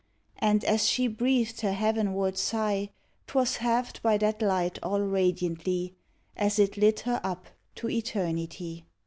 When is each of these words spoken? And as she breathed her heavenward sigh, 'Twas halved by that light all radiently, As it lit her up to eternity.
And 0.39 0.63
as 0.63 0.87
she 0.89 1.05
breathed 1.05 1.61
her 1.61 1.73
heavenward 1.73 2.35
sigh, 2.35 2.89
'Twas 3.27 3.57
halved 3.57 4.01
by 4.01 4.17
that 4.17 4.41
light 4.41 4.79
all 4.81 5.01
radiently, 5.01 5.93
As 6.35 6.57
it 6.57 6.75
lit 6.75 7.01
her 7.01 7.21
up 7.23 7.45
to 7.75 7.87
eternity. 7.87 8.87